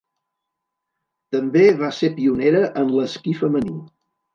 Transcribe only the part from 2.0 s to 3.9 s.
ser pionera en l'esquí femení.